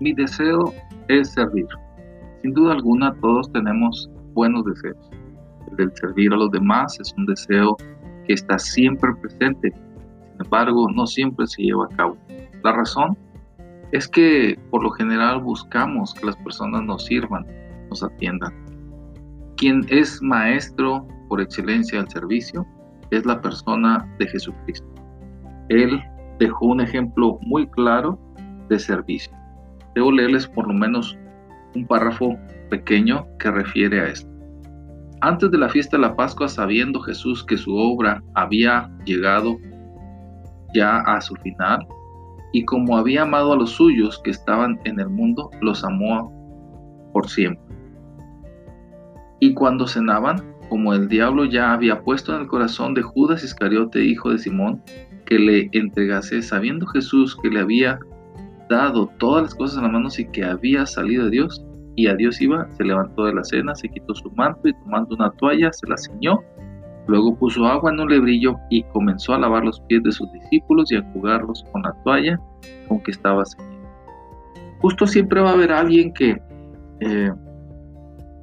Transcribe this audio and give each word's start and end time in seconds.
mi 0.00 0.12
deseo 0.12 0.72
es 1.08 1.30
servir. 1.30 1.66
Sin 2.42 2.52
duda 2.52 2.74
alguna 2.74 3.14
todos 3.20 3.50
tenemos 3.52 4.10
buenos 4.34 4.64
deseos. 4.64 5.10
El 5.70 5.76
del 5.76 5.92
servir 5.96 6.32
a 6.32 6.36
los 6.36 6.50
demás 6.50 6.98
es 7.00 7.12
un 7.16 7.26
deseo 7.26 7.76
que 8.26 8.34
está 8.34 8.58
siempre 8.58 9.14
presente, 9.20 9.72
sin 9.72 10.44
embargo 10.44 10.88
no 10.94 11.06
siempre 11.06 11.46
se 11.46 11.62
lleva 11.62 11.86
a 11.86 11.96
cabo. 11.96 12.16
La 12.62 12.72
razón 12.72 13.16
es 13.92 14.08
que 14.08 14.58
por 14.70 14.82
lo 14.82 14.90
general 14.90 15.40
buscamos 15.40 16.14
que 16.14 16.26
las 16.26 16.36
personas 16.36 16.82
nos 16.82 17.04
sirvan, 17.04 17.46
nos 17.90 18.02
atiendan. 18.02 18.52
Quien 19.56 19.86
es 19.88 20.20
maestro 20.22 21.06
por 21.28 21.40
excelencia 21.40 22.00
al 22.00 22.10
servicio 22.10 22.66
es 23.10 23.24
la 23.24 23.40
persona 23.40 24.06
de 24.18 24.26
Jesucristo. 24.28 24.86
Él 25.68 26.02
dejó 26.38 26.66
un 26.66 26.80
ejemplo 26.80 27.38
muy 27.42 27.66
claro 27.68 28.18
de 28.68 28.78
servicio. 28.78 29.32
Debo 29.96 30.12
leerles 30.12 30.46
por 30.46 30.68
lo 30.68 30.74
menos 30.74 31.18
un 31.74 31.86
párrafo 31.86 32.36
pequeño 32.68 33.26
que 33.38 33.50
refiere 33.50 34.00
a 34.00 34.08
esto. 34.08 34.30
Antes 35.22 35.50
de 35.50 35.56
la 35.56 35.70
fiesta 35.70 35.96
de 35.96 36.02
la 36.02 36.14
Pascua, 36.14 36.48
sabiendo 36.48 37.00
Jesús 37.00 37.42
que 37.42 37.56
su 37.56 37.74
obra 37.74 38.22
había 38.34 38.90
llegado 39.06 39.56
ya 40.74 40.98
a 40.98 41.18
su 41.22 41.34
final, 41.36 41.86
y 42.52 42.62
como 42.66 42.98
había 42.98 43.22
amado 43.22 43.54
a 43.54 43.56
los 43.56 43.70
suyos 43.70 44.20
que 44.22 44.32
estaban 44.32 44.78
en 44.84 45.00
el 45.00 45.08
mundo, 45.08 45.50
los 45.62 45.82
amó 45.82 46.30
por 47.14 47.26
siempre. 47.30 47.64
Y 49.40 49.54
cuando 49.54 49.86
cenaban, 49.86 50.44
como 50.68 50.92
el 50.92 51.08
diablo 51.08 51.46
ya 51.46 51.72
había 51.72 52.02
puesto 52.02 52.34
en 52.34 52.42
el 52.42 52.48
corazón 52.48 52.92
de 52.92 53.00
Judas 53.00 53.42
Iscariote, 53.42 54.04
hijo 54.04 54.28
de 54.28 54.38
Simón, 54.38 54.82
que 55.24 55.38
le 55.38 55.70
entregase, 55.72 56.42
sabiendo 56.42 56.86
Jesús 56.86 57.34
que 57.42 57.48
le 57.48 57.60
había 57.60 57.98
dado 58.68 59.06
todas 59.18 59.44
las 59.44 59.54
cosas 59.54 59.78
en 59.78 59.84
las 59.84 59.92
manos 59.92 60.18
y 60.18 60.26
que 60.26 60.44
había 60.44 60.86
salido 60.86 61.24
de 61.24 61.30
Dios, 61.30 61.64
y 61.96 62.08
a 62.08 62.14
Dios 62.14 62.40
iba, 62.40 62.68
se 62.76 62.84
levantó 62.84 63.24
de 63.24 63.34
la 63.34 63.42
cena, 63.42 63.74
se 63.74 63.88
quitó 63.88 64.14
su 64.14 64.30
manto 64.32 64.68
y 64.68 64.74
tomando 64.74 65.14
una 65.14 65.30
toalla 65.32 65.72
se 65.72 65.88
la 65.88 65.96
ciñó, 65.96 66.40
luego 67.06 67.34
puso 67.36 67.64
agua 67.66 67.90
en 67.90 68.00
un 68.00 68.10
lebrillo 68.10 68.56
y 68.68 68.82
comenzó 68.84 69.34
a 69.34 69.38
lavar 69.38 69.64
los 69.64 69.80
pies 69.82 70.02
de 70.02 70.12
sus 70.12 70.30
discípulos 70.32 70.92
y 70.92 70.96
a 70.96 71.12
jugarlos 71.12 71.64
con 71.72 71.82
la 71.82 71.92
toalla 72.04 72.38
con 72.88 73.00
que 73.00 73.12
estaba 73.12 73.44
ceñido. 73.44 73.76
Justo 74.80 75.06
siempre 75.06 75.40
va 75.40 75.50
a 75.50 75.54
haber 75.54 75.72
alguien 75.72 76.12
que 76.12 76.38
eh, 77.00 77.32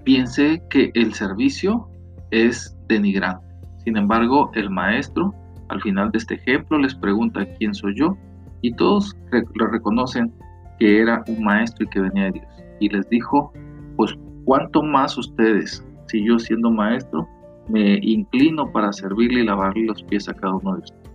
piense 0.03 0.61
que 0.69 0.91
el 0.95 1.13
servicio 1.13 1.87
es 2.31 2.75
denigrante. 2.87 3.45
Sin 3.83 3.97
embargo, 3.97 4.49
el 4.55 4.69
maestro 4.69 5.33
al 5.69 5.81
final 5.81 6.11
de 6.11 6.17
este 6.17 6.35
ejemplo 6.35 6.79
les 6.79 6.95
pregunta 6.95 7.45
quién 7.57 7.73
soy 7.73 7.95
yo 7.95 8.17
y 8.63 8.73
todos 8.73 9.15
le 9.31 9.43
reconocen 9.67 10.33
que 10.79 11.01
era 11.01 11.23
un 11.27 11.43
maestro 11.43 11.85
y 11.85 11.89
que 11.89 11.99
venía 11.99 12.25
de 12.25 12.31
Dios. 12.31 12.47
Y 12.79 12.89
les 12.89 13.07
dijo, 13.09 13.53
pues 13.95 14.17
cuánto 14.45 14.81
más 14.81 15.15
ustedes, 15.17 15.85
si 16.07 16.25
yo 16.25 16.39
siendo 16.39 16.71
maestro 16.71 17.27
me 17.69 17.99
inclino 18.01 18.71
para 18.71 18.91
servirle 18.91 19.41
y 19.41 19.45
lavarle 19.45 19.85
los 19.85 20.03
pies 20.03 20.27
a 20.27 20.33
cada 20.33 20.55
uno 20.55 20.73
de 20.73 20.79
ustedes. 20.79 21.11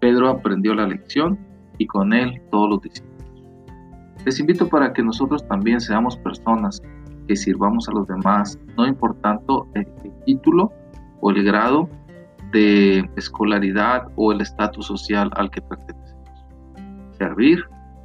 Pedro 0.00 0.28
aprendió 0.28 0.74
la 0.74 0.86
lección 0.86 1.38
y 1.78 1.86
con 1.86 2.12
él 2.12 2.40
todos 2.50 2.70
los 2.70 2.82
discípulos. 2.82 3.12
Les 4.24 4.38
invito 4.38 4.68
para 4.68 4.92
que 4.92 5.02
nosotros 5.02 5.46
también 5.48 5.80
seamos 5.80 6.16
personas 6.16 6.80
que 7.26 7.36
sirvamos 7.36 7.88
a 7.88 7.92
los 7.92 8.06
demás, 8.06 8.58
no 8.76 8.86
importando 8.86 9.68
el, 9.74 9.86
título 10.26 10.72
o 11.20 11.30
el 11.30 11.42
grado 11.42 11.88
de 12.52 13.08
escolaridad 13.16 14.08
o 14.16 14.32
el 14.32 14.40
estatus 14.40 14.86
social 14.86 15.30
al 15.34 15.50
que 15.50 15.60
pertenecemos. 15.60 16.01
Servir 17.22 17.64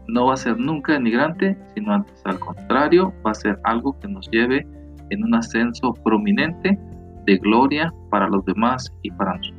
no 0.09 0.27
va 0.27 0.35
a 0.35 0.37
ser 0.37 0.59
nunca 0.59 0.93
denigrante, 0.93 1.57
sino 1.73 1.91
antes 1.91 2.21
al 2.25 2.39
contrario, 2.39 3.11
va 3.25 3.31
a 3.31 3.33
ser 3.33 3.57
algo 3.63 3.99
que 3.99 4.07
nos 4.07 4.29
lleve 4.29 4.65
en 5.09 5.23
un 5.23 5.33
ascenso 5.33 5.91
prominente 6.03 6.77
de 7.25 7.37
gloria 7.37 7.91
para 8.11 8.27
los 8.27 8.45
demás 8.45 8.93
y 9.01 9.09
para 9.09 9.35
nosotros. 9.37 9.56